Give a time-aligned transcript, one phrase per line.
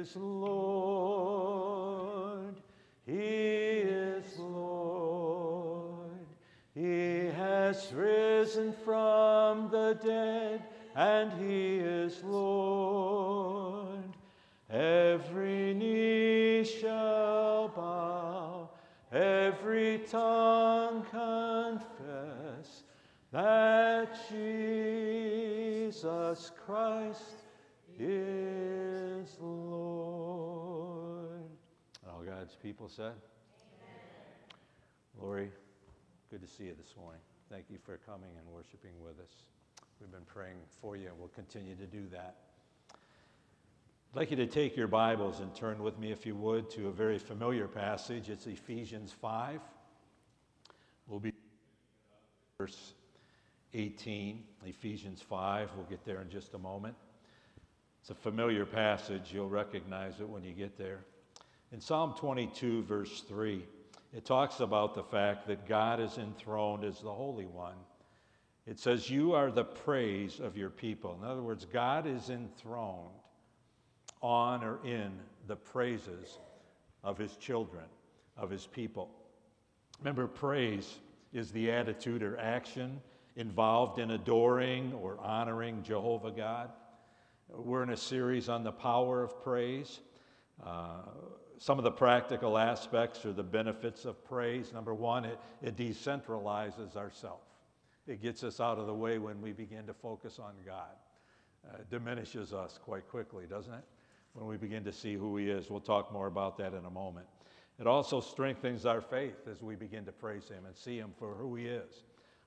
[0.00, 1.76] is Lord.
[3.04, 6.24] He is Lord.
[6.74, 10.62] He has risen from the dead,
[10.96, 14.16] and He is Lord.
[14.70, 18.70] Every knee shall bow,
[19.12, 22.84] every tongue confess
[23.32, 26.00] that Jesus
[26.64, 26.89] Christ
[32.50, 33.12] God's people said,
[35.20, 35.52] Lori,
[36.30, 37.20] good to see you this morning.
[37.48, 39.30] Thank you for coming and worshiping with us.
[40.00, 42.38] We've been praying for you, and we'll continue to do that.
[42.90, 46.88] I'd like you to take your Bibles and turn with me, if you would, to
[46.88, 48.28] a very familiar passage.
[48.28, 49.60] It's Ephesians 5.
[51.06, 51.32] We'll be
[52.58, 52.94] verse
[53.74, 55.70] 18, Ephesians 5.
[55.76, 56.96] We'll get there in just a moment.
[58.00, 59.30] It's a familiar passage.
[59.32, 61.04] You'll recognize it when you get there.
[61.72, 63.64] In Psalm 22, verse 3,
[64.12, 67.76] it talks about the fact that God is enthroned as the Holy One.
[68.66, 71.16] It says, You are the praise of your people.
[71.20, 73.14] In other words, God is enthroned
[74.20, 75.12] on or in
[75.46, 76.38] the praises
[77.04, 77.84] of his children,
[78.36, 79.08] of his people.
[80.00, 80.98] Remember, praise
[81.32, 83.00] is the attitude or action
[83.36, 86.70] involved in adoring or honoring Jehovah God.
[87.48, 90.00] We're in a series on the power of praise.
[90.64, 91.02] Uh,
[91.60, 94.72] some of the practical aspects or the benefits of praise.
[94.72, 97.46] Number one, it, it decentralizes ourselves.
[98.08, 100.96] It gets us out of the way when we begin to focus on God.
[101.68, 103.84] Uh, diminishes us quite quickly, doesn't it?
[104.32, 105.70] when we begin to see who He is.
[105.70, 107.26] We'll talk more about that in a moment.
[107.78, 111.34] It also strengthens our faith as we begin to praise Him and see Him for
[111.34, 112.04] who He is.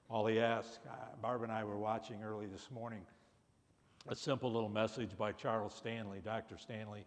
[0.09, 3.02] All He asks, uh, Barb and I were watching early this morning
[4.09, 6.19] a simple little message by Charles Stanley.
[6.23, 6.58] Dr.
[6.58, 7.06] Stanley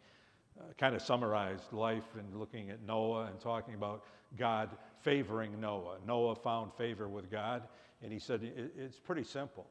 [0.59, 4.05] uh, kind of summarized life and looking at Noah and talking about
[4.39, 5.99] God favoring Noah.
[6.07, 7.63] Noah found favor with God,
[8.03, 9.67] and he said it, it's pretty simple.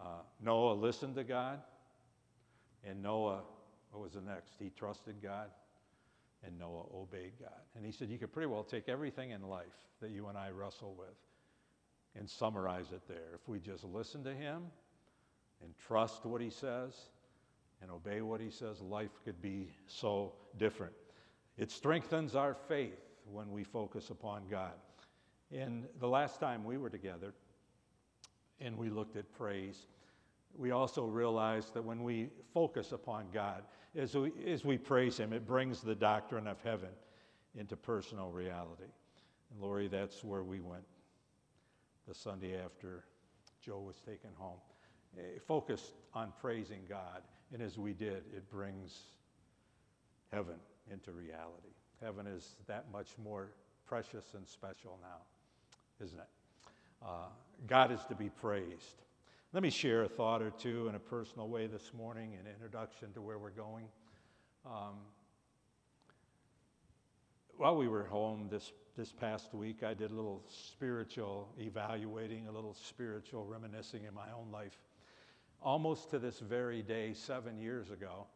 [0.00, 1.60] Uh, Noah listened to God,
[2.84, 3.42] and Noah
[3.92, 4.54] what was the next?
[4.58, 5.50] He trusted God,
[6.44, 7.60] and Noah obeyed God.
[7.76, 9.66] And he said, You could pretty well take everything in life
[10.00, 11.14] that you and I wrestle with
[12.18, 13.34] and summarize it there.
[13.34, 14.62] If we just listen to him
[15.62, 16.94] and trust what he says
[17.82, 20.92] and obey what he says, life could be so different.
[21.58, 23.00] It strengthens our faith
[23.30, 24.74] when we focus upon God.
[25.50, 27.34] And the last time we were together
[28.60, 29.86] and we looked at praise,
[30.56, 33.64] we also realize that when we focus upon God,
[33.96, 36.90] as we, as we praise Him, it brings the doctrine of heaven
[37.54, 38.90] into personal reality.
[39.50, 40.84] And Lori, that's where we went
[42.08, 43.04] the Sunday after
[43.60, 44.58] Joe was taken home.
[45.18, 47.22] Eh, focused on praising God.
[47.52, 48.98] And as we did, it brings
[50.32, 50.56] heaven
[50.90, 51.74] into reality.
[52.00, 53.50] Heaven is that much more
[53.86, 56.28] precious and special now, isn't it?
[57.04, 57.26] Uh,
[57.66, 59.02] God is to be praised.
[59.52, 63.12] Let me share a thought or two in a personal way this morning, an introduction
[63.12, 63.84] to where we're going.
[64.64, 64.94] Um,
[67.58, 72.52] while we were home this, this past week, I did a little spiritual evaluating, a
[72.52, 74.78] little spiritual reminiscing in my own life.
[75.62, 78.26] Almost to this very day, seven years ago,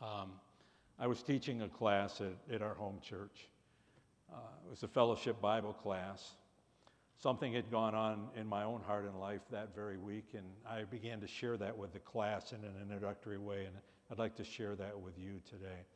[0.00, 0.32] um,
[0.98, 3.48] I was teaching a class at, at our home church.
[4.32, 6.34] Uh, it was a fellowship Bible class
[7.22, 10.82] something had gone on in my own heart and life that very week, and I
[10.82, 13.76] began to share that with the class in an introductory way, and
[14.10, 15.86] I'd like to share that with you today.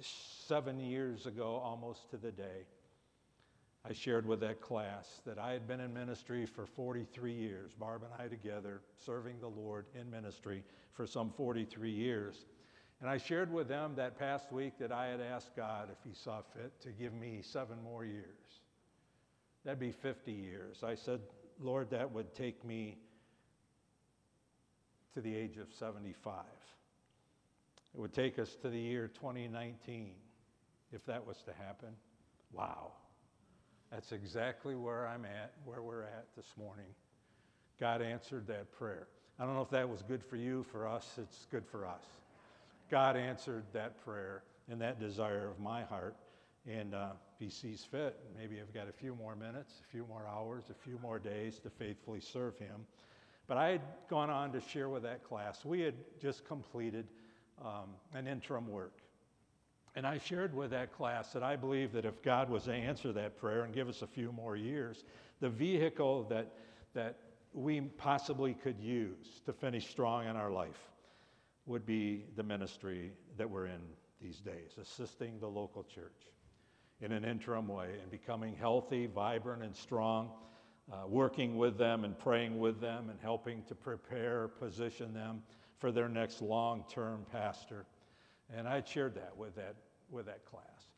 [0.00, 2.66] Seven years ago, almost to the day,
[3.84, 8.02] I shared with that class that I had been in ministry for 43 years, Barb
[8.02, 12.46] and I together, serving the Lord in ministry for some 43 years.
[13.00, 16.12] And I shared with them that past week that I had asked God if He
[16.12, 18.60] saw fit to give me seven more years.
[19.64, 20.82] That'd be 50 years.
[20.82, 21.20] I said,
[21.60, 22.98] Lord, that would take me
[25.14, 26.44] to the age of 75.
[27.94, 30.12] It would take us to the year 2019
[30.92, 31.90] if that was to happen.
[32.52, 32.92] Wow.
[33.90, 36.86] That's exactly where I'm at, where we're at this morning.
[37.80, 39.06] God answered that prayer.
[39.38, 42.02] I don't know if that was good for you, for us, it's good for us.
[42.90, 46.16] God answered that prayer and that desire of my heart.
[46.66, 50.04] And uh, if he sees fit, maybe I've got a few more minutes, a few
[50.06, 52.84] more hours, a few more days to faithfully serve him.
[53.46, 53.80] But I had
[54.10, 55.64] gone on to share with that class.
[55.64, 57.06] We had just completed
[57.64, 58.97] um, an interim work.
[59.96, 63.12] And I shared with that class that I believe that if God was to answer
[63.12, 65.04] that prayer and give us a few more years,
[65.40, 66.52] the vehicle that,
[66.94, 67.16] that
[67.52, 70.90] we possibly could use to finish strong in our life
[71.66, 73.80] would be the ministry that we're in
[74.20, 76.28] these days, assisting the local church
[77.00, 80.30] in an interim way and becoming healthy, vibrant, and strong,
[80.92, 85.42] uh, working with them and praying with them and helping to prepare, position them
[85.78, 87.86] for their next long term pastor.
[88.56, 89.76] And I shared that with that,
[90.10, 90.88] with that class.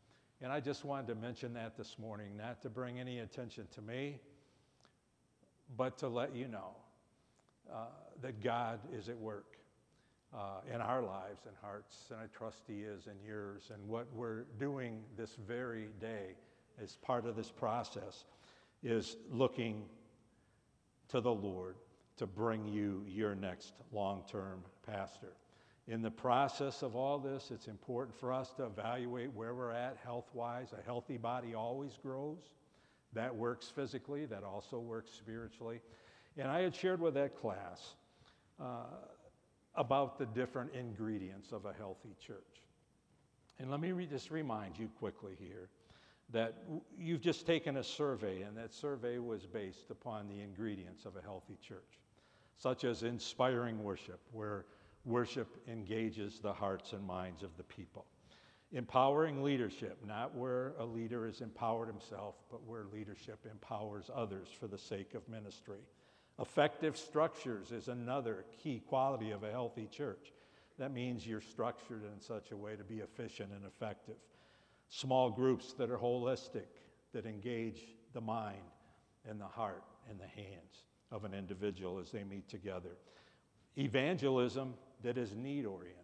[0.42, 3.82] And I just wanted to mention that this morning, not to bring any attention to
[3.82, 4.18] me,
[5.76, 6.76] but to let you know
[7.72, 7.86] uh,
[8.22, 9.56] that God is at work
[10.34, 13.70] uh, in our lives and hearts, and I trust He is in yours.
[13.74, 16.36] And what we're doing this very day
[16.82, 18.24] as part of this process
[18.82, 19.84] is looking
[21.08, 21.76] to the Lord
[22.16, 25.32] to bring you your next long term pastor.
[25.88, 29.96] In the process of all this, it's important for us to evaluate where we're at
[30.04, 30.68] health wise.
[30.78, 32.38] A healthy body always grows.
[33.12, 35.80] That works physically, that also works spiritually.
[36.36, 37.94] And I had shared with that class
[38.60, 38.84] uh,
[39.74, 42.36] about the different ingredients of a healthy church.
[43.58, 45.68] And let me re- just remind you quickly here
[46.32, 51.04] that w- you've just taken a survey, and that survey was based upon the ingredients
[51.04, 51.98] of a healthy church,
[52.58, 54.66] such as inspiring worship, where
[55.04, 58.06] worship engages the hearts and minds of the people.
[58.72, 64.68] Empowering leadership, not where a leader is empowered himself, but where leadership empowers others for
[64.68, 65.80] the sake of ministry.
[66.38, 70.32] Effective structures is another key quality of a healthy church.
[70.78, 74.16] That means you're structured in such a way to be efficient and effective.
[74.88, 76.68] Small groups that are holistic,
[77.12, 77.82] that engage
[78.12, 78.62] the mind
[79.28, 82.96] and the heart and the hands of an individual as they meet together.
[83.76, 85.96] Evangelism that is need oriented,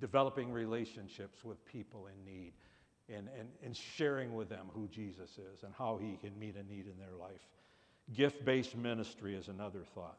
[0.00, 2.52] developing relationships with people in need
[3.08, 6.62] and, and, and sharing with them who Jesus is and how he can meet a
[6.62, 7.48] need in their life.
[8.14, 10.18] Gift based ministry is another thought.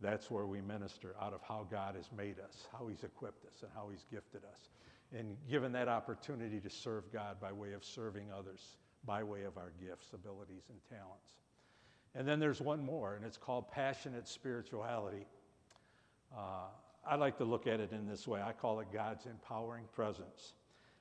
[0.00, 3.62] That's where we minister out of how God has made us, how He's equipped us,
[3.62, 4.68] and how He's gifted us.
[5.16, 9.56] And given that opportunity to serve God by way of serving others, by way of
[9.56, 11.30] our gifts, abilities, and talents.
[12.14, 15.26] And then there's one more, and it's called passionate spirituality.
[16.34, 16.68] Uh,
[17.06, 20.54] I like to look at it in this way I call it God's empowering presence.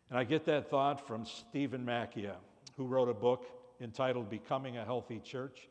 [0.10, 2.36] And I get that thought from Stephen Macchia,
[2.78, 3.46] who wrote a book
[3.82, 5.68] entitled Becoming a Healthy Church.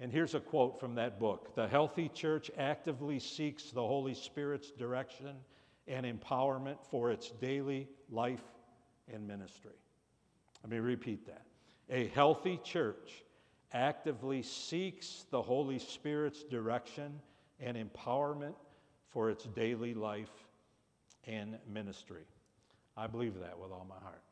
[0.00, 4.70] And here's a quote from that book The healthy church actively seeks the Holy Spirit's
[4.70, 5.36] direction
[5.86, 8.42] and empowerment for its daily life
[9.12, 9.72] and ministry.
[10.62, 11.46] Let me repeat that.
[11.90, 13.24] A healthy church
[13.72, 17.20] actively seeks the Holy Spirit's direction
[17.60, 18.54] and empowerment
[19.10, 20.30] for its daily life
[21.26, 22.22] and ministry.
[22.96, 24.22] I believe that with all my heart.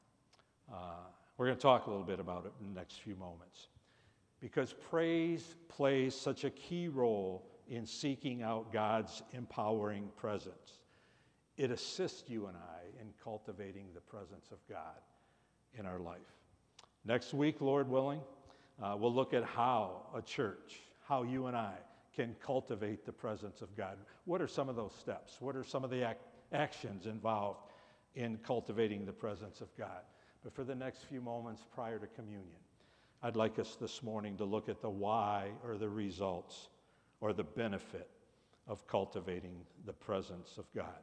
[0.73, 3.69] Uh, we're going to talk a little bit about it in the next few moments
[4.41, 10.79] because praise plays such a key role in seeking out God's empowering presence.
[11.57, 15.01] It assists you and I in cultivating the presence of God
[15.79, 16.19] in our life.
[17.05, 18.21] Next week, Lord willing,
[18.83, 21.75] uh, we'll look at how a church, how you and I
[22.19, 23.97] can cultivate the presence of God.
[24.25, 25.37] What are some of those steps?
[25.39, 26.19] What are some of the ac-
[26.53, 27.61] actions involved
[28.17, 30.03] in cultivating the presence of God?
[30.43, 32.59] But for the next few moments prior to communion,
[33.23, 36.71] I'd like us this morning to look at the why or the results
[37.21, 38.11] or the benefit
[38.67, 39.55] of cultivating
[39.87, 40.99] the presence of God.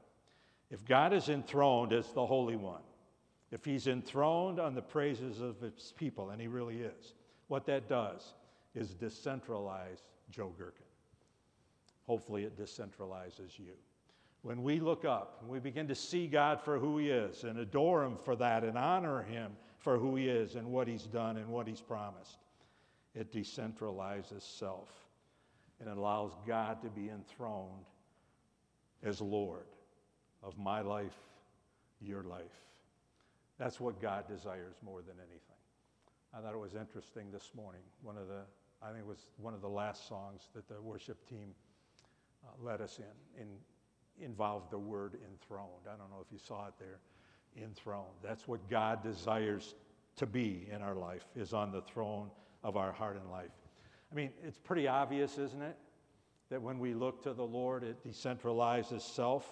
[0.70, 2.84] If God is enthroned as the Holy One,
[3.54, 7.13] if He's enthroned on the praises of His people, and He really is,
[7.48, 8.34] what that does
[8.74, 10.85] is decentralize Joe Gherkin.
[12.08, 13.74] Hopefully, it decentralizes you.
[14.42, 17.58] When we look up and we begin to see God for who He is and
[17.58, 19.52] adore Him for that and honor Him
[19.86, 22.40] for who he is and what he's done and what he's promised.
[23.14, 24.90] It decentralizes self
[25.80, 27.86] and allows God to be enthroned
[29.04, 29.68] as Lord
[30.42, 31.14] of my life,
[32.02, 32.64] your life.
[33.60, 35.40] That's what God desires more than anything.
[36.34, 37.82] I thought it was interesting this morning.
[38.02, 38.42] One of the,
[38.82, 41.54] I think it was one of the last songs that the worship team
[42.46, 43.48] uh, led us in, in,
[44.25, 45.88] involved the word enthroned.
[45.88, 47.00] I don't know if you saw it there
[47.62, 48.18] enthroned.
[48.24, 49.75] That's what God desires
[50.18, 52.30] to be in our life, is on the throne
[52.64, 53.52] of our heart and life.
[54.12, 55.78] I mean, it's pretty obvious, isn't it?
[56.50, 59.48] That when we look to the Lord, it decentralizes self.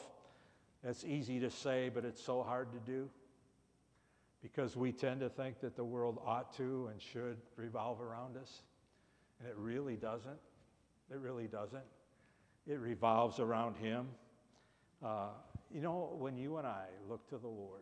[0.84, 3.10] That's easy to say, but it's so hard to do
[4.42, 8.62] because we tend to think that the world ought to and should revolve around us.
[9.40, 10.40] And it really doesn't.
[11.10, 11.84] It really doesn't.
[12.67, 14.08] It revolves around Him.
[15.03, 15.29] Uh,
[15.72, 17.82] you know, when you and I look to the Lord,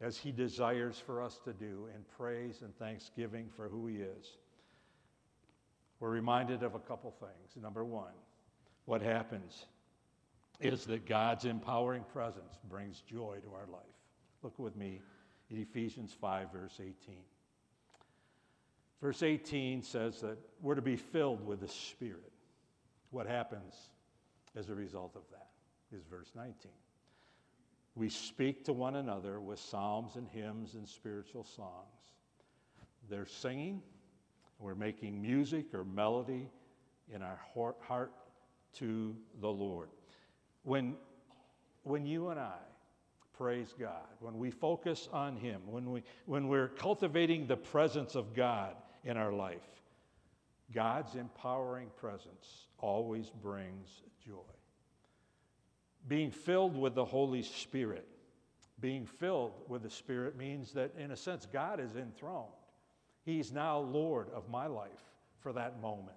[0.00, 4.36] as He desires for us to do in praise and thanksgiving for who He is,
[6.00, 7.60] we're reminded of a couple things.
[7.60, 8.12] Number one,
[8.84, 9.66] what happens
[10.60, 13.82] is that God's empowering presence brings joy to our life.
[14.42, 15.00] Look with me
[15.50, 17.16] in Ephesians 5, verse 18.
[19.00, 22.33] Verse 18 says that we're to be filled with the Spirit.
[23.14, 23.90] What happens
[24.56, 25.50] as a result of that
[25.96, 26.72] is verse 19.
[27.94, 32.10] We speak to one another with psalms and hymns and spiritual songs.
[33.08, 33.82] They're singing,
[34.58, 36.50] we're making music or melody
[37.08, 37.38] in our
[37.86, 38.10] heart
[38.78, 39.90] to the Lord.
[40.64, 40.96] When,
[41.84, 42.58] when you and I
[43.38, 48.34] praise God, when we focus on Him, when, we, when we're cultivating the presence of
[48.34, 49.62] God in our life,
[50.72, 54.34] God's empowering presence always brings joy.
[56.06, 58.06] Being filled with the Holy Spirit,
[58.78, 62.52] being filled with the Spirit means that, in a sense, God is enthroned.
[63.24, 64.90] He's now Lord of my life
[65.40, 66.16] for that moment,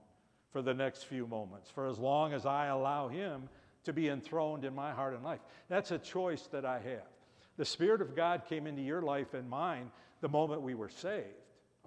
[0.52, 3.48] for the next few moments, for as long as I allow Him
[3.86, 5.40] to be enthroned in my heart and life.
[5.70, 7.08] That's a choice that I have.
[7.56, 11.28] The Spirit of God came into your life and mine the moment we were saved,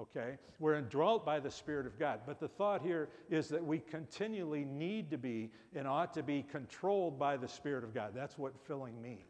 [0.00, 0.36] okay?
[0.58, 2.20] We're indwelt by the Spirit of God.
[2.26, 6.44] But the thought here is that we continually need to be and ought to be
[6.50, 8.12] controlled by the Spirit of God.
[8.14, 9.20] That's what filling means.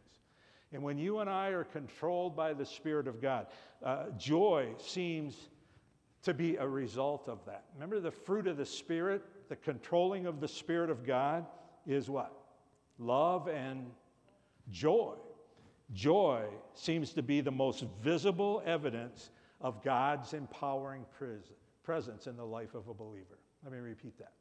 [0.73, 3.47] And when you and I are controlled by the Spirit of God,
[3.85, 5.49] uh, joy seems
[6.23, 7.65] to be a result of that.
[7.75, 11.47] Remember the fruit of the Spirit, the controlling of the Spirit of God
[11.87, 12.41] is what?
[13.01, 13.91] love and
[14.71, 15.15] joy.
[15.93, 21.05] Joy seems to be the most visible evidence of God's empowering
[21.83, 23.39] presence in the life of a believer.
[23.63, 24.33] Let me repeat that.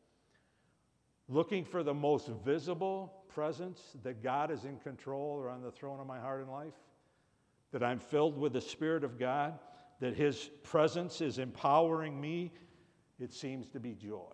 [1.28, 6.00] Looking for the most visible presence that God is in control or on the throne
[6.00, 6.74] of my heart and life,
[7.72, 9.60] that I'm filled with the Spirit of God,
[10.00, 12.52] that His presence is empowering me,
[13.20, 14.34] it seems to be joy.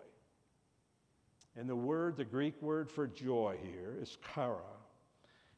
[1.56, 4.60] And the word, the Greek word for joy here is chara,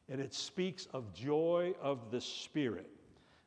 [0.09, 2.89] and it speaks of joy of the Spirit.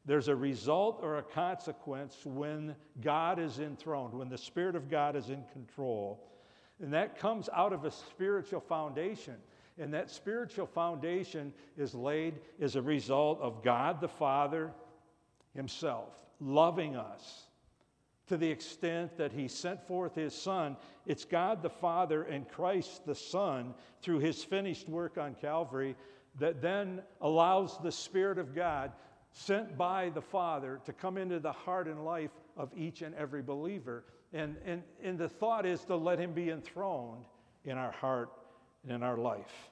[0.04, 5.14] There's a result or a consequence when God is enthroned, when the Spirit of God
[5.14, 6.28] is in control.
[6.80, 9.36] And that comes out of a spiritual foundation.
[9.78, 14.72] And that spiritual foundation is laid as a result of God the Father
[15.54, 17.46] Himself loving us
[18.26, 20.76] to the extent that he sent forth his Son.
[21.06, 25.96] It's God the Father and Christ the Son through his finished work on Calvary
[26.38, 28.92] that then allows the Spirit of God
[29.32, 33.42] sent by the Father to come into the heart and life of each and every
[33.42, 34.04] believer.
[34.32, 37.24] And, and, and the thought is to let him be enthroned
[37.64, 38.30] in our heart
[38.84, 39.70] and in our life.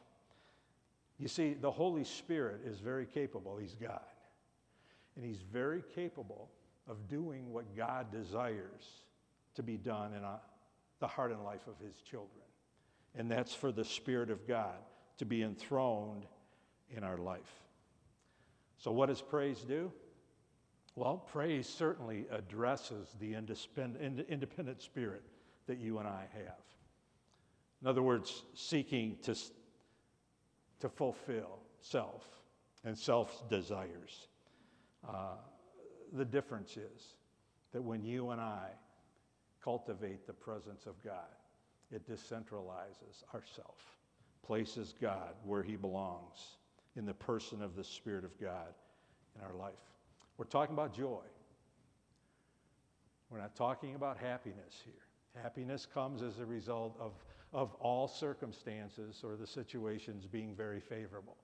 [1.18, 3.58] You see, the Holy Spirit is very capable.
[3.58, 4.00] He's God.
[5.16, 6.50] And he's very capable
[6.88, 8.88] of doing what God desires
[9.54, 10.40] to be done in a,
[11.00, 12.30] the heart and life of his children.
[13.14, 14.76] And that's for the Spirit of God
[15.18, 16.24] to be enthroned
[16.90, 17.52] in our life.
[18.80, 19.92] So, what does praise do?
[20.96, 25.22] Well, praise certainly addresses the independent spirit
[25.66, 26.64] that you and I have.
[27.82, 29.36] In other words, seeking to,
[30.80, 32.24] to fulfill self
[32.84, 34.28] and self's desires.
[35.06, 35.36] Uh,
[36.14, 37.14] the difference is
[37.72, 38.68] that when you and I
[39.62, 41.28] cultivate the presence of God,
[41.92, 43.76] it decentralizes ourself,
[44.42, 46.56] places God where he belongs
[47.00, 48.74] in the person of the Spirit of God
[49.34, 49.72] in our life.
[50.36, 51.22] We're talking about joy.
[53.30, 55.42] We're not talking about happiness here.
[55.42, 57.12] Happiness comes as a result of,
[57.54, 61.38] of all circumstances or the situations being very favorable.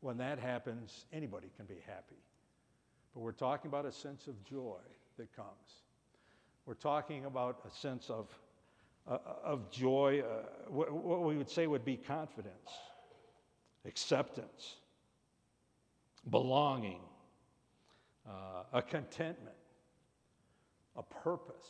[0.00, 2.22] When that happens, anybody can be happy.
[3.12, 4.78] But we're talking about a sense of joy
[5.16, 5.48] that comes.
[6.66, 8.28] We're talking about a sense of,
[9.08, 12.70] uh, of joy, uh, what, what we would say would be confidence,
[13.84, 14.76] acceptance,
[16.28, 17.00] belonging,
[18.28, 19.56] uh, a contentment,
[20.96, 21.68] a purpose.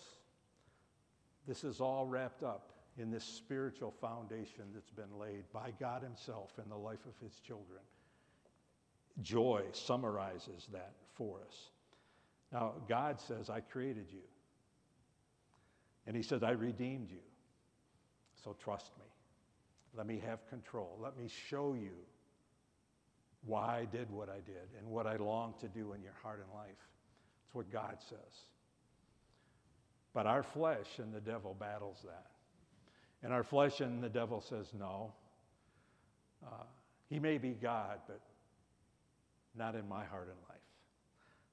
[1.47, 6.50] This is all wrapped up in this spiritual foundation that's been laid by God Himself
[6.62, 7.80] in the life of His children.
[9.23, 11.71] Joy summarizes that for us.
[12.52, 14.23] Now, God says, I created you.
[16.07, 17.23] And He says, I redeemed you.
[18.42, 19.04] So trust me.
[19.97, 20.99] Let me have control.
[21.00, 21.92] Let me show you
[23.44, 26.40] why I did what I did and what I long to do in your heart
[26.44, 26.76] and life.
[27.47, 28.44] It's what God says.
[30.12, 32.26] But our flesh and the devil battles that.
[33.23, 35.12] And our flesh and the devil says, no.
[36.44, 36.64] Uh,
[37.09, 38.20] he may be God, but
[39.56, 40.61] not in my heart and life.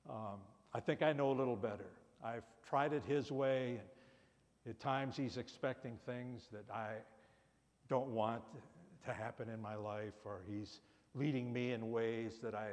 [0.10, 0.40] Um,
[0.74, 1.90] I think I know a little better.
[2.24, 3.80] I've tried it his way,
[4.66, 6.94] and at times he's expecting things that I
[7.90, 8.44] don't want
[9.06, 10.82] to happen in my life, or He's
[11.18, 12.70] leading me in ways that I,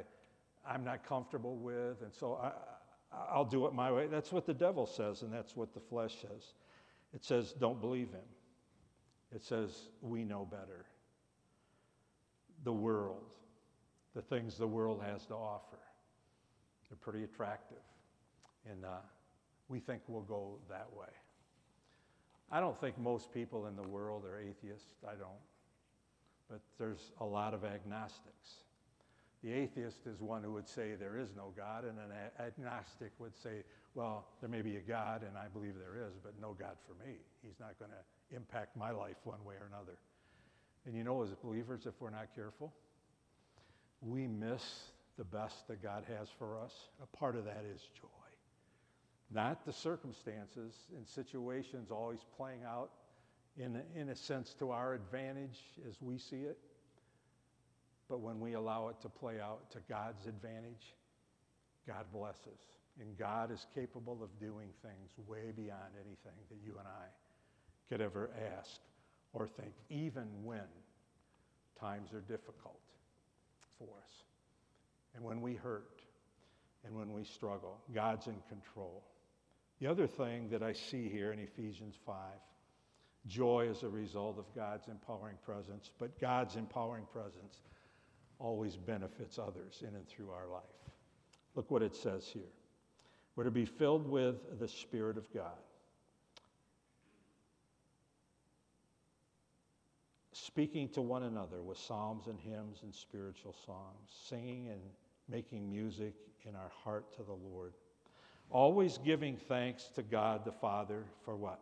[0.67, 2.51] I'm not comfortable with, and so I,
[3.31, 4.07] I'll do it my way.
[4.07, 6.53] That's what the devil says, and that's what the flesh says.
[7.13, 8.27] It says, don't believe him.
[9.33, 10.85] It says, we know better.
[12.63, 13.35] The world,
[14.15, 15.77] the things the world has to offer,
[16.89, 17.77] they're pretty attractive.
[18.69, 18.97] And uh,
[19.67, 21.07] we think we'll go that way.
[22.51, 24.93] I don't think most people in the world are atheists.
[25.07, 25.31] I don't.
[26.49, 28.61] But there's a lot of agnostics.
[29.43, 33.35] The atheist is one who would say there is no God, and an agnostic would
[33.35, 36.75] say, well, there may be a God, and I believe there is, but no God
[36.87, 37.15] for me.
[37.43, 39.97] He's not going to impact my life one way or another.
[40.85, 42.73] And you know, as believers, if we're not careful,
[44.01, 44.63] we miss
[45.17, 46.73] the best that God has for us.
[47.01, 48.07] A part of that is joy.
[49.31, 52.91] Not the circumstances and situations always playing out
[53.57, 56.57] in, in a sense to our advantage as we see it,
[58.09, 60.93] but when we allow it to play out to God's advantage,
[61.87, 62.59] God blesses.
[62.99, 67.07] And God is capable of doing things way beyond anything that you and I
[67.89, 68.79] could ever ask
[69.33, 70.63] or think, even when
[71.79, 72.79] times are difficult
[73.77, 74.23] for us.
[75.15, 76.01] And when we hurt
[76.85, 79.03] and when we struggle, God's in control.
[79.79, 82.15] The other thing that I see here in Ephesians 5
[83.27, 87.61] joy is a result of God's empowering presence, but God's empowering presence
[88.39, 90.63] always benefits others in and through our life.
[91.55, 92.43] Look what it says here.
[93.35, 95.51] We're to be filled with the Spirit of God.
[100.31, 104.81] Speaking to one another with psalms and hymns and spiritual songs, singing and
[105.27, 106.13] making music
[106.47, 107.73] in our heart to the Lord.
[108.49, 111.59] Always giving thanks to God the Father for what?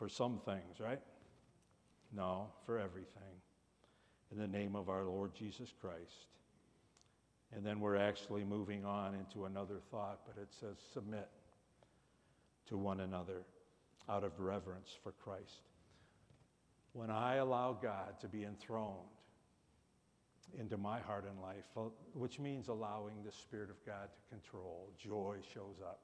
[0.00, 1.02] For some things, right?
[2.16, 3.36] No, for everything
[4.32, 6.24] in the name of our Lord Jesus Christ.
[7.54, 11.28] And then we're actually moving on into another thought, but it says submit
[12.68, 13.42] to one another
[14.08, 15.68] out of reverence for Christ.
[16.94, 18.96] When I allow God to be enthroned
[20.58, 21.66] into my heart and life,
[22.14, 26.00] which means allowing the Spirit of God to control, joy shows up.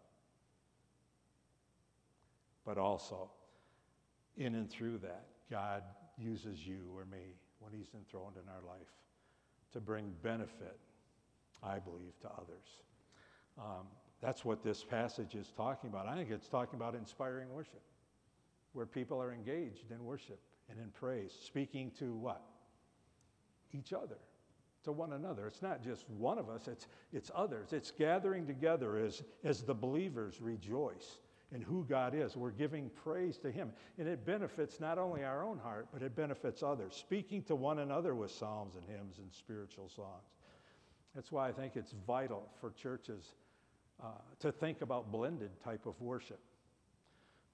[2.66, 3.31] But also,
[4.37, 5.83] in and through that, God
[6.18, 8.88] uses you or me when He's enthroned in our life
[9.72, 10.79] to bring benefit,
[11.62, 12.83] I believe, to others.
[13.59, 13.87] Um,
[14.20, 16.07] that's what this passage is talking about.
[16.07, 17.83] I think it's talking about inspiring worship,
[18.72, 22.42] where people are engaged in worship and in praise, speaking to what?
[23.72, 24.18] Each other,
[24.85, 25.46] to one another.
[25.46, 27.72] It's not just one of us, it's, it's others.
[27.72, 31.18] It's gathering together as, as the believers rejoice
[31.52, 32.37] and who God is.
[32.37, 33.70] We're giving praise to Him.
[33.98, 37.78] And it benefits not only our own heart, but it benefits others, speaking to one
[37.78, 40.24] another with psalms and hymns and spiritual songs.
[41.14, 43.24] That's why I think it's vital for churches
[44.02, 44.09] uh,
[44.40, 46.40] to think about blended type of worship.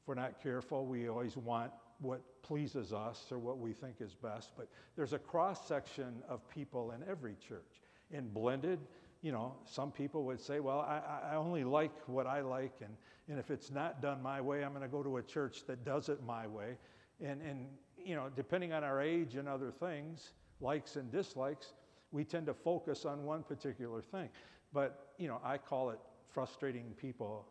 [0.01, 4.15] If we're not careful, we always want what pleases us or what we think is
[4.15, 7.81] best, but there's a cross section of people in every church.
[8.11, 8.81] In blended,
[9.23, 12.97] you know, some people would say, well, I, I only like what I like, and,
[13.33, 15.87] and if it's not done my way, I'm going to go to a church that
[15.87, 16.77] does it my way.
[17.25, 17.67] And, and,
[17.97, 21.73] you know, depending on our age and other things, likes and dislikes,
[22.11, 24.29] we tend to focus on one particular thing.
[24.75, 27.47] But, you know, I call it frustrating people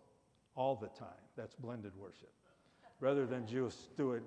[0.56, 1.18] all the time.
[1.36, 2.30] That's blended worship.
[3.00, 4.22] Rather than just do it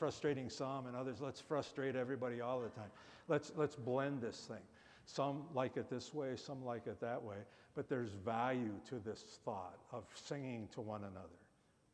[0.00, 2.90] frustrating some and others, let's frustrate everybody all the time.
[3.28, 4.64] Let's, let's blend this thing.
[5.04, 7.36] Some like it this way, some like it that way.
[7.74, 11.40] But there's value to this thought of singing to one another,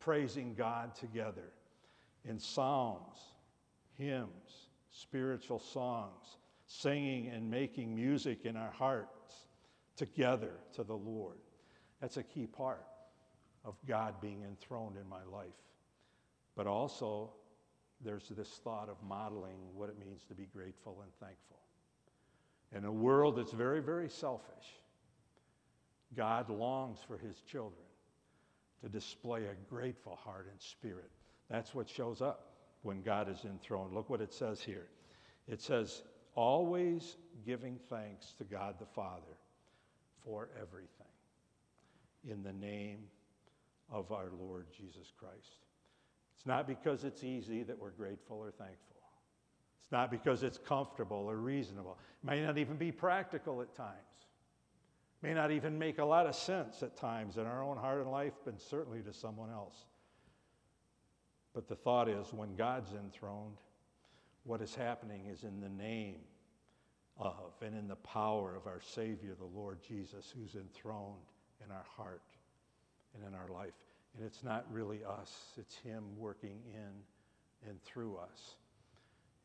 [0.01, 1.53] praising God together
[2.25, 3.19] in psalms,
[3.97, 9.47] hymns, spiritual songs, singing and making music in our hearts
[9.97, 11.39] together to the Lord.
[12.01, 12.85] That's a key part
[13.65, 15.49] of God being enthroned in my life.
[16.57, 17.31] But also,
[18.05, 21.59] there's this thought of modeling what it means to be grateful and thankful.
[22.73, 24.67] In a world that's very, very selfish,
[26.17, 27.85] God longs for his children
[28.83, 31.11] to display a grateful heart and spirit.
[31.51, 33.95] That's what shows up when God is enthroned.
[33.95, 34.89] Look what it says here.
[35.49, 36.03] It says,
[36.35, 39.37] always giving thanks to God the Father
[40.25, 40.89] for everything
[42.29, 42.99] in the name
[43.91, 45.65] of our Lord Jesus Christ.
[46.37, 48.97] It's not because it's easy that we're grateful or thankful.
[49.83, 51.99] It's not because it's comfortable or reasonable.
[52.23, 53.97] It may not even be practical at times.
[55.23, 58.11] May not even make a lot of sense at times in our own heart and
[58.11, 59.85] life, but certainly to someone else.
[61.55, 63.57] But the thought is when God's enthroned,
[64.45, 66.21] what is happening is in the name
[67.19, 71.33] of and in the power of our Savior, the Lord Jesus, who's enthroned
[71.65, 72.23] in our heart
[73.15, 73.75] and in our life.
[74.17, 78.55] And it's not really us, it's Him working in and through us.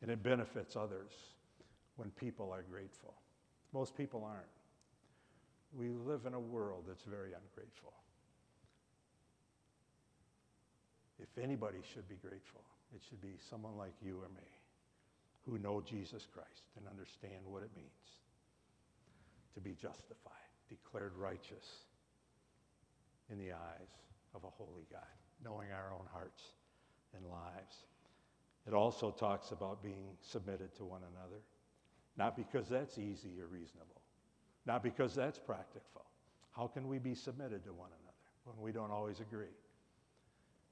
[0.02, 1.12] And it benefits others
[1.96, 3.14] when people are grateful.
[3.72, 4.46] Most people aren't.
[5.76, 7.92] We live in a world that's very ungrateful.
[11.18, 12.62] If anybody should be grateful,
[12.94, 14.48] it should be someone like you or me
[15.46, 17.90] who know Jesus Christ and understand what it means
[19.54, 21.86] to be justified, declared righteous
[23.30, 23.90] in the eyes
[24.34, 25.02] of a holy God,
[25.44, 26.42] knowing our own hearts
[27.16, 27.76] and lives.
[28.66, 31.42] It also talks about being submitted to one another,
[32.16, 34.02] not because that's easy or reasonable,
[34.66, 36.04] not because that's practical.
[36.56, 39.54] How can we be submitted to one another when we don't always agree?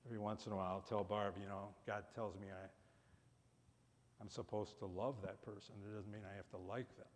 [0.07, 2.67] Every once in a while, I'll tell Barb, you know, God tells me I,
[4.21, 5.75] I'm supposed to love that person.
[5.85, 7.07] It doesn't mean I have to like them.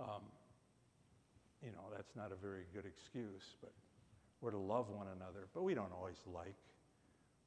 [0.00, 0.22] Um,
[1.62, 3.72] you know, that's not a very good excuse, but
[4.40, 5.46] we're to love one another.
[5.54, 6.56] But we don't always like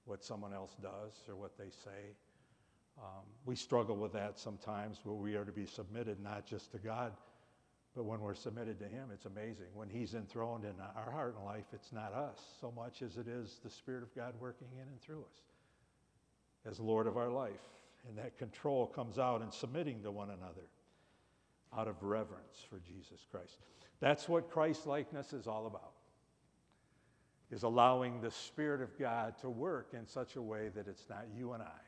[0.05, 2.15] what someone else does or what they say.
[2.97, 6.77] Um, we struggle with that sometimes where we are to be submitted not just to
[6.77, 7.11] God,
[7.95, 9.67] but when we're submitted to Him, it's amazing.
[9.73, 13.27] When He's enthroned in our heart and life, it's not us so much as it
[13.27, 15.41] is the Spirit of God working in and through us
[16.69, 17.51] as Lord of our life.
[18.07, 20.67] And that control comes out in submitting to one another
[21.77, 23.57] out of reverence for Jesus Christ.
[23.99, 25.91] That's what Christ likeness is all about.
[27.51, 31.25] Is allowing the Spirit of God to work in such a way that it's not
[31.35, 31.84] you and I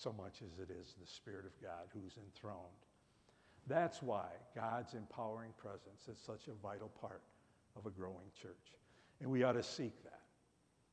[0.00, 2.56] so much as it is the Spirit of God who's enthroned.
[3.66, 7.22] That's why God's empowering presence is such a vital part
[7.76, 8.74] of a growing church.
[9.20, 10.20] And we ought to seek that.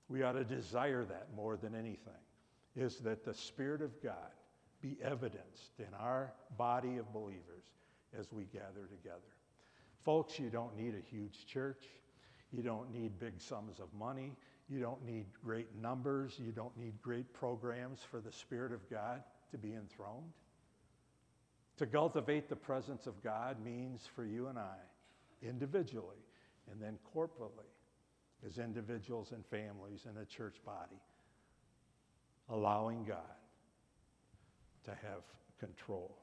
[0.10, 2.14] We ought to desire that more than anything,
[2.76, 4.32] is that the Spirit of God
[4.82, 7.66] be evidenced in our body of believers
[8.18, 9.34] as we gather together.
[10.04, 11.84] Folks, you don't need a huge church.
[12.52, 14.34] You don't need big sums of money.
[14.70, 16.38] You don't need great numbers.
[16.38, 20.34] You don't need great programs for the Spirit of God to be enthroned.
[21.78, 24.78] To cultivate the presence of God means for you and I,
[25.42, 26.18] individually
[26.72, 27.72] and then corporately,
[28.46, 31.02] as individuals and families in a church body,
[32.50, 33.18] allowing God
[34.84, 35.22] to have
[35.60, 36.18] control.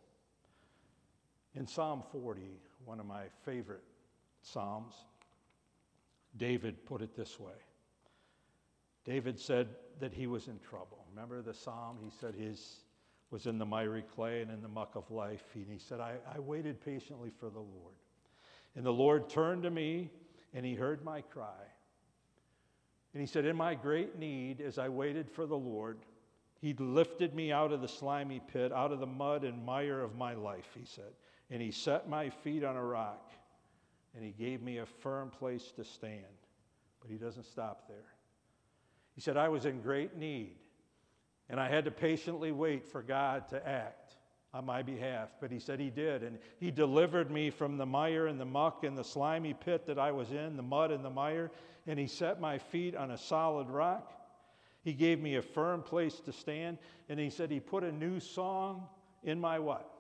[1.55, 2.43] In Psalm 40,
[2.85, 3.85] one of my favorite
[4.43, 4.95] Psalms,
[6.37, 7.55] David put it this way.
[9.05, 9.69] David said
[10.01, 11.05] that he was in trouble.
[11.11, 11.99] Remember the psalm?
[12.01, 12.85] He said his
[13.31, 15.43] was in the miry clay and in the muck of life.
[15.55, 17.97] And he said, I, I waited patiently for the Lord.
[18.77, 20.11] And the Lord turned to me
[20.53, 21.65] and he heard my cry.
[23.13, 25.99] And he said, In my great need, as I waited for the Lord,
[26.61, 30.17] he lifted me out of the slimy pit, out of the mud and mire of
[30.17, 31.13] my life, he said.
[31.51, 33.33] And he set my feet on a rock,
[34.15, 36.23] and he gave me a firm place to stand.
[37.01, 38.15] But he doesn't stop there.
[39.15, 40.57] He said, I was in great need,
[41.49, 44.17] and I had to patiently wait for God to act
[44.53, 45.31] on my behalf.
[45.41, 48.85] But he said he did, and he delivered me from the mire and the muck
[48.85, 51.51] and the slimy pit that I was in, the mud and the mire,
[51.87, 54.13] and he set my feet on a solid rock.
[54.83, 58.21] He gave me a firm place to stand, and he said he put a new
[58.21, 58.87] song
[59.23, 59.91] in my what?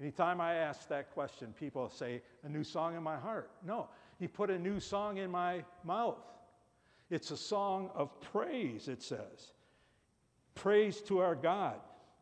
[0.00, 3.50] Anytime I ask that question, people say, a new song in my heart.
[3.64, 3.88] No,
[4.18, 6.22] he put a new song in my mouth.
[7.10, 9.52] It's a song of praise, it says.
[10.54, 11.80] Praise to our God.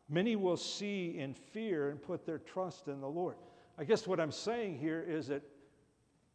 [0.09, 3.35] Many will see in fear and put their trust in the Lord.
[3.77, 5.43] I guess what I'm saying here is that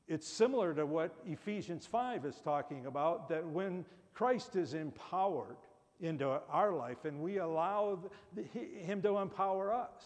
[0.07, 5.57] it's similar to what Ephesians 5 is talking about that when Christ is empowered
[6.01, 7.99] into our life and we allow
[8.53, 10.05] Him to empower us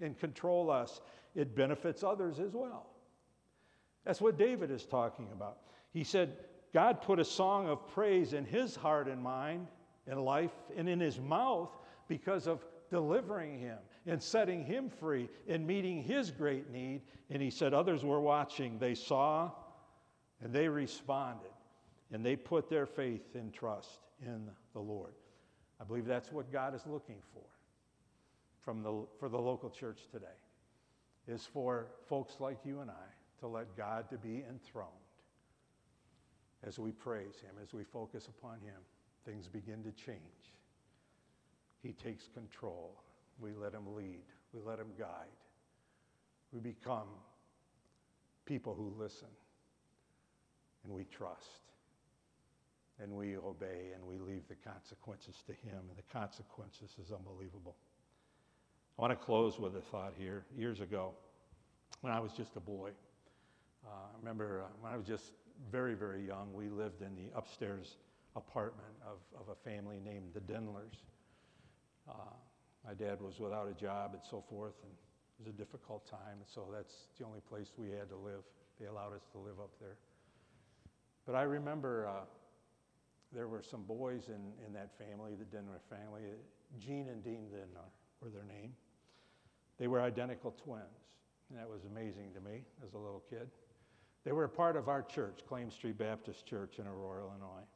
[0.00, 1.00] and control us,
[1.34, 2.86] it benefits others as well.
[4.04, 5.58] That's what David is talking about.
[5.92, 6.36] He said,
[6.72, 9.66] God put a song of praise in his heart and mind
[10.06, 11.70] and life and in his mouth
[12.08, 17.02] because of delivering him and setting him free and meeting his great need.
[17.30, 18.78] And he said, Others were watching.
[18.78, 19.50] They saw
[20.42, 21.50] and they responded
[22.10, 25.12] and they put their faith and trust in the Lord.
[25.80, 27.42] I believe that's what God is looking for
[28.62, 30.26] from the, for the local church today,
[31.26, 35.01] is for folks like you and I to let God to be enthroned
[36.66, 38.80] as we praise him, as we focus upon him,
[39.24, 40.18] things begin to change.
[41.82, 43.02] He takes control.
[43.40, 44.22] We let him lead.
[44.52, 45.08] We let him guide.
[46.52, 47.08] We become
[48.44, 49.28] people who listen
[50.84, 51.62] and we trust
[53.02, 57.74] and we obey and we leave the consequences to Him, and the consequences is unbelievable.
[58.98, 60.44] I want to close with a thought here.
[60.56, 61.12] Years ago,
[62.02, 62.90] when I was just a boy,
[63.84, 65.32] uh, I remember uh, when I was just
[65.70, 67.96] very, very young, we lived in the upstairs
[68.36, 71.04] apartment of, of a family named the Denlers.
[72.08, 72.34] Uh,
[72.86, 76.40] my dad was without a job and so forth, and it was a difficult time,
[76.40, 78.42] and so that's the only place we had to live.
[78.80, 79.96] They allowed us to live up there.
[81.26, 82.24] But I remember uh,
[83.32, 86.22] there were some boys in, in that family, the Denler family.
[86.78, 87.86] Gene and Dean Denler
[88.20, 88.72] were their name.
[89.78, 90.82] They were identical twins,
[91.50, 93.48] and that was amazing to me as a little kid.
[94.24, 97.66] They were a part of our church, Claim Street Baptist Church in Aurora, Illinois.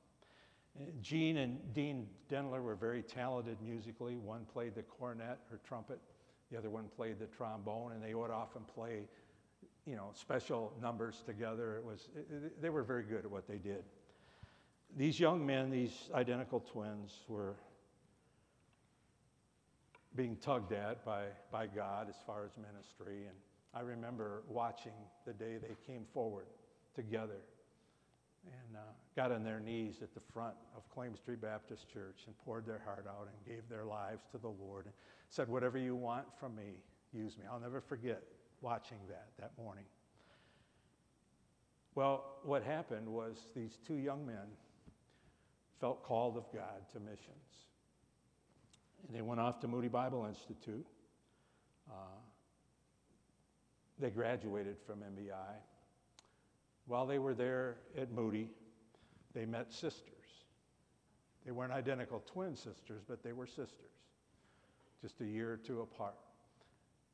[0.78, 4.16] Uh, Gene and Dean Denler were very talented musically.
[4.16, 5.98] One played the cornet or trumpet,
[6.50, 9.08] the other one played the trombone, and they would often play,
[9.86, 11.78] you know, special numbers together.
[11.78, 12.08] It was,
[12.60, 13.82] they were very good at what they did.
[14.96, 17.56] These young men, these identical twins, were
[20.14, 23.24] being tugged at by, by God as far as ministry.
[23.26, 23.36] And
[23.76, 24.94] I remember watching
[25.26, 26.46] the day they came forward
[26.94, 27.42] together
[28.46, 28.80] and uh,
[29.14, 32.80] got on their knees at the front of Claim Street Baptist Church and poured their
[32.86, 34.94] heart out and gave their lives to the Lord and
[35.28, 36.80] said, Whatever you want from me,
[37.12, 37.44] use me.
[37.50, 38.22] I'll never forget
[38.62, 39.84] watching that that morning.
[41.94, 44.46] Well, what happened was these two young men
[45.80, 47.66] felt called of God to missions.
[49.06, 50.86] And they went off to Moody Bible Institute.
[51.90, 51.94] Uh,
[53.98, 55.54] they graduated from MBI.
[56.86, 58.50] While they were there at Moody,
[59.34, 60.12] they met sisters.
[61.44, 63.92] They weren't identical twin sisters, but they were sisters,
[65.00, 66.14] just a year or two apart.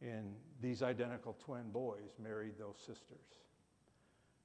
[0.01, 3.19] And these identical twin boys married those sisters.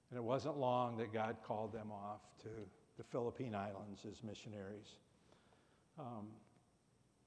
[0.10, 2.50] And it wasn't long that God called them off to
[2.98, 4.98] the Philippine Islands as missionaries.
[6.00, 6.28] Um,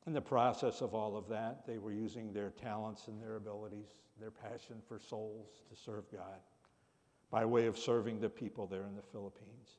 [0.07, 3.89] in the process of all of that, they were using their talents and their abilities,
[4.19, 6.41] their passion for souls to serve God
[7.31, 9.77] by way of serving the people there in the Philippines.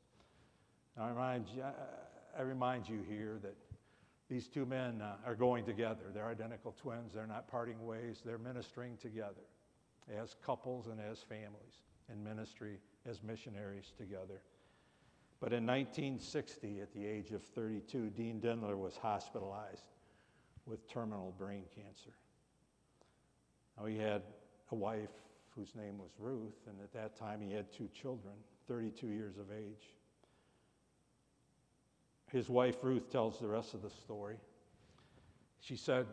[0.96, 1.64] Now, I remind you,
[2.38, 3.56] I remind you here that
[4.30, 6.04] these two men uh, are going together.
[6.14, 7.14] They're identical twins.
[7.14, 8.22] They're not parting ways.
[8.24, 9.44] They're ministering together
[10.18, 14.42] as couples and as families in ministry as missionaries together.
[15.40, 19.84] But in 1960, at the age of 32, Dean Denler was hospitalized
[20.66, 22.12] with terminal brain cancer.
[23.78, 24.22] Now, he had
[24.72, 25.10] a wife
[25.56, 28.34] whose name was Ruth, and at that time he had two children,
[28.68, 29.90] 32 years of age.
[32.32, 34.38] His wife, Ruth, tells the rest of the story.
[35.60, 36.06] She said,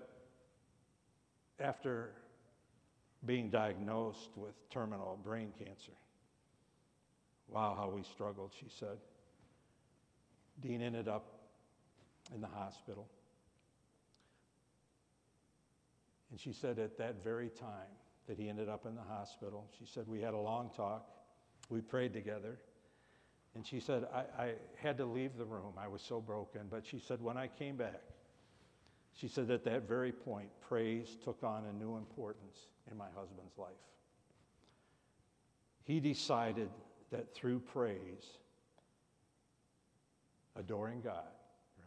[1.61, 2.11] after
[3.25, 5.93] being diagnosed with terminal brain cancer,
[7.49, 8.99] wow, how we struggled, she said.
[10.61, 11.25] Dean ended up
[12.35, 13.07] in the hospital.
[16.31, 17.93] And she said at that very time
[18.27, 21.09] that he ended up in the hospital, she said, We had a long talk.
[21.71, 22.59] We prayed together.
[23.55, 25.73] And she said, I, I, had to leave the room.
[25.79, 26.63] I was so broken.
[26.71, 28.03] But she said, when I came back,
[29.15, 33.59] she said, at that very point, praise took on a new importance in my husband's
[33.59, 33.71] life.
[35.85, 36.69] He decided
[37.11, 38.39] that through praise,
[40.55, 41.25] adoring God,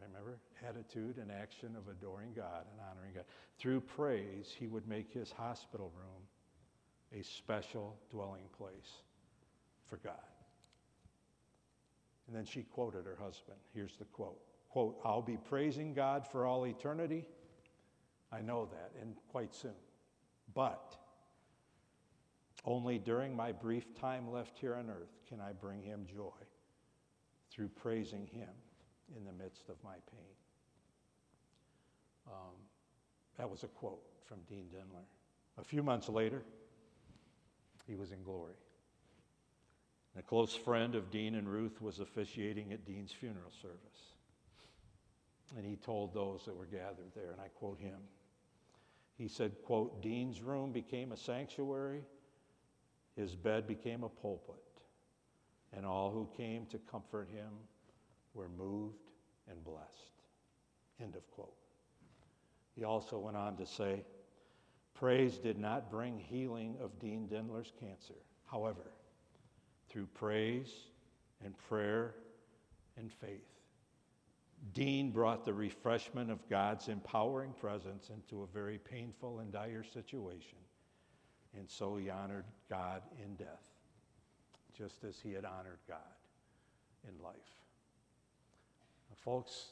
[0.08, 0.38] remember?
[0.66, 3.24] Attitude and action of adoring God and honoring God.
[3.58, 9.02] Through praise, he would make his hospital room a special dwelling place
[9.88, 10.14] for God.
[12.26, 13.58] And then she quoted her husband.
[13.74, 17.28] Here's the quote quote, I'll be praising God for all eternity.
[18.32, 19.74] I know that, and quite soon.
[20.54, 20.96] But
[22.64, 26.30] only during my brief time left here on earth can I bring him joy
[27.50, 28.48] through praising him
[29.16, 30.34] in the midst of my pain.
[32.26, 32.54] Um,
[33.38, 35.04] that was a quote from Dean Denler.
[35.58, 36.42] A few months later,
[37.86, 38.54] he was in glory.
[40.14, 44.12] And a close friend of Dean and Ruth was officiating at Dean's funeral service.
[45.56, 47.98] And he told those that were gathered there, and I quote him.
[49.18, 52.02] He said, quote, Dean's room became a sanctuary,
[53.16, 54.54] his bed became a pulpit,
[55.74, 57.50] and all who came to comfort him
[58.34, 59.10] were moved
[59.50, 60.12] and blessed.
[61.00, 61.54] End of quote.
[62.74, 64.04] He also went on to say,
[64.94, 68.14] Praise did not bring healing of Dean Denler's cancer.
[68.46, 68.92] However,
[69.88, 70.72] through praise
[71.44, 72.14] and prayer
[72.96, 73.48] and faith,
[74.74, 80.58] Dean brought the refreshment of God's empowering presence into a very painful and dire situation.
[81.58, 83.66] And so he honored God in death,
[84.76, 85.98] just as he had honored God
[87.08, 87.34] in life.
[89.24, 89.68] Folks,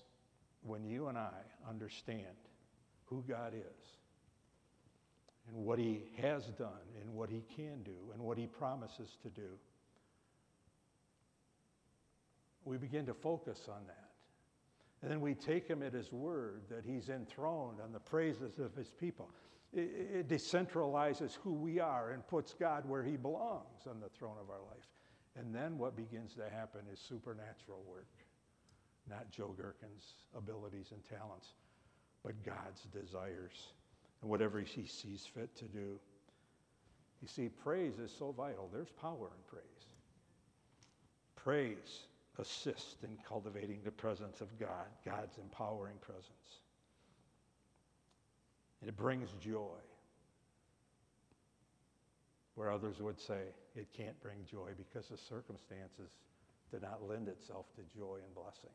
[0.62, 1.32] when you and I
[1.68, 2.36] understand
[3.06, 3.88] who God is
[5.48, 6.68] and what He has done
[7.02, 9.48] and what He can do and what He promises to do,
[12.64, 14.10] we begin to focus on that.
[15.02, 18.74] And then we take Him at His word that He's enthroned on the praises of
[18.76, 19.30] His people.
[19.72, 24.36] It, it decentralizes who we are and puts God where He belongs on the throne
[24.40, 24.86] of our life.
[25.36, 28.06] And then what begins to happen is supernatural work
[29.10, 31.48] not Joe Gherkin's abilities and talents,
[32.24, 33.72] but God's desires
[34.22, 35.98] and whatever he sees fit to do.
[37.20, 38.70] You see, praise is so vital.
[38.72, 39.64] There's power in praise.
[41.36, 42.04] Praise
[42.38, 46.60] assists in cultivating the presence of God, God's empowering presence.
[48.80, 49.76] And it brings joy
[52.54, 53.40] where others would say
[53.74, 56.10] it can't bring joy because the circumstances
[56.70, 58.70] did not lend itself to joy and blessing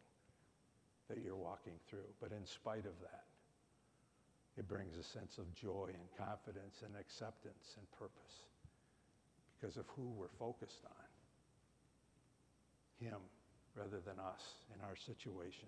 [1.10, 2.10] that you're walking through.
[2.22, 3.26] But in spite of that,
[4.58, 8.46] it brings a sense of joy and confidence and acceptance and purpose
[9.60, 11.08] because of who we're focused on
[13.06, 13.20] Him
[13.76, 15.68] rather than us in our situation.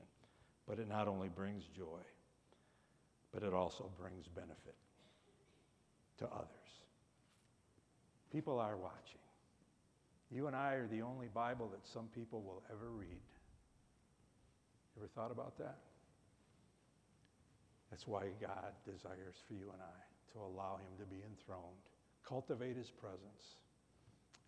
[0.68, 2.04] But it not only brings joy,
[3.34, 4.76] but it also brings benefit
[6.20, 6.72] to others.
[8.32, 9.22] People are watching.
[10.32, 13.22] You and I are the only Bible that some people will ever read.
[14.98, 15.78] Ever thought about that?
[17.92, 20.00] That's why God desires for you and I
[20.34, 21.86] to allow him to be enthroned,
[22.28, 23.62] cultivate his presence.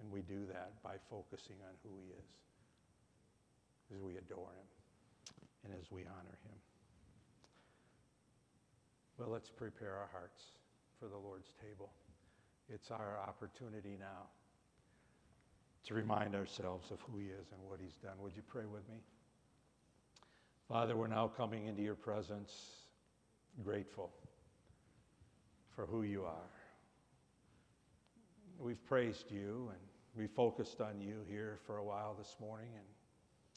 [0.02, 2.30] And we do that by focusing on who he is,
[3.94, 4.70] as we adore him
[5.66, 6.58] and as we honor him.
[9.18, 10.56] Well, let's prepare our hearts
[11.00, 11.92] for the Lord's table.
[12.74, 14.32] It's our opportunity now
[15.86, 18.16] to remind ourselves of who he is and what he's done.
[18.22, 19.00] Would you pray with me?
[20.70, 22.54] Father, we're now coming into your presence
[23.64, 24.12] grateful
[25.76, 26.52] for who you are.
[28.60, 29.80] We've praised you and
[30.16, 32.86] we focused on you here for a while this morning, and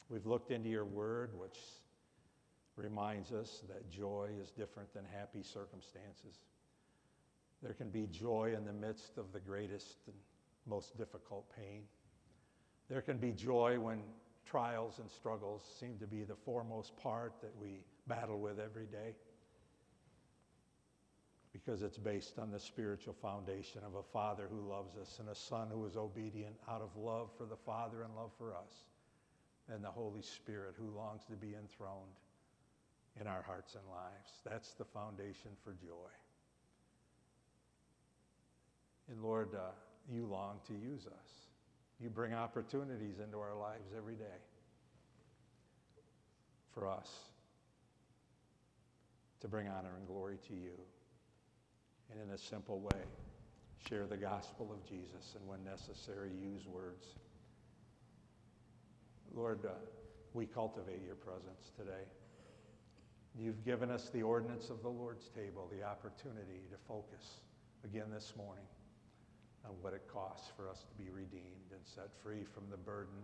[0.08, 1.58] we've looked into your word, which
[2.76, 6.38] reminds us that joy is different than happy circumstances.
[7.62, 10.16] There can be joy in the midst of the greatest and
[10.66, 11.82] most difficult pain.
[12.88, 14.00] There can be joy when
[14.44, 19.14] trials and struggles seem to be the foremost part that we battle with every day
[21.52, 25.34] because it's based on the spiritual foundation of a father who loves us and a
[25.34, 28.84] son who is obedient out of love for the father and love for us
[29.72, 32.16] and the holy spirit who longs to be enthroned
[33.20, 34.40] in our hearts and lives.
[34.44, 36.10] That's the foundation for joy.
[39.10, 39.72] And lord uh,
[40.10, 41.51] you long to use us
[42.02, 44.40] you bring opportunities into our lives every day
[46.74, 47.08] for us
[49.40, 50.72] to bring honor and glory to you.
[52.10, 53.00] And in a simple way,
[53.88, 57.06] share the gospel of Jesus and when necessary, use words.
[59.34, 59.70] Lord, uh,
[60.34, 62.04] we cultivate your presence today.
[63.38, 67.38] You've given us the ordinance of the Lord's table, the opportunity to focus
[67.84, 68.64] again this morning
[69.64, 73.22] on what it costs for us to be redeemed and set free from the burden,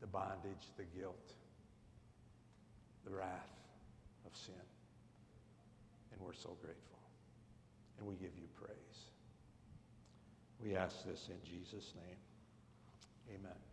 [0.00, 1.32] the bondage, the guilt,
[3.04, 3.50] the wrath
[4.26, 4.54] of sin.
[6.12, 6.98] And we're so grateful.
[7.98, 9.10] And we give you praise.
[10.62, 13.36] We ask this in Jesus' name.
[13.36, 13.69] Amen.